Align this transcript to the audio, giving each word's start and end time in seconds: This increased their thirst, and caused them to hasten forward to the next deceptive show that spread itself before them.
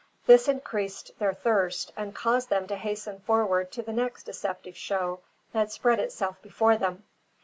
This 0.25 0.47
increased 0.47 1.11
their 1.19 1.31
thirst, 1.35 1.93
and 1.95 2.15
caused 2.15 2.49
them 2.49 2.65
to 2.69 2.75
hasten 2.75 3.19
forward 3.19 3.71
to 3.73 3.83
the 3.83 3.93
next 3.93 4.23
deceptive 4.23 4.75
show 4.75 5.19
that 5.53 5.71
spread 5.71 5.99
itself 5.99 6.41
before 6.41 6.75
them. 6.77 7.03